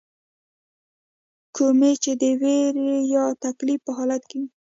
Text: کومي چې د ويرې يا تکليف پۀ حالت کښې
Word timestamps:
کومي 1.55 1.91
چې 2.03 2.11
د 2.21 2.23
ويرې 2.41 2.95
يا 3.15 3.25
تکليف 3.43 3.79
پۀ 3.85 3.91
حالت 3.97 4.23
کښې 4.29 4.41